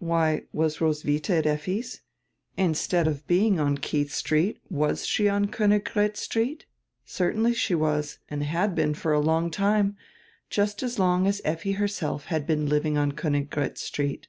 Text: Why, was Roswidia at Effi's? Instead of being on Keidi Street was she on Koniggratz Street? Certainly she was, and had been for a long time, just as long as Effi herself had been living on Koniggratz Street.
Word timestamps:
Why, 0.00 0.42
was 0.52 0.80
Roswidia 0.80 1.38
at 1.38 1.46
Effi's? 1.46 2.00
Instead 2.56 3.06
of 3.06 3.24
being 3.28 3.60
on 3.60 3.78
Keidi 3.78 4.10
Street 4.10 4.58
was 4.68 5.06
she 5.06 5.28
on 5.28 5.46
Koniggratz 5.46 6.16
Street? 6.18 6.66
Certainly 7.04 7.54
she 7.54 7.76
was, 7.76 8.18
and 8.28 8.42
had 8.42 8.74
been 8.74 8.94
for 8.94 9.12
a 9.12 9.20
long 9.20 9.48
time, 9.48 9.96
just 10.50 10.82
as 10.82 10.98
long 10.98 11.28
as 11.28 11.40
Effi 11.44 11.70
herself 11.70 12.24
had 12.24 12.48
been 12.48 12.68
living 12.68 12.98
on 12.98 13.12
Koniggratz 13.12 13.78
Street. 13.80 14.26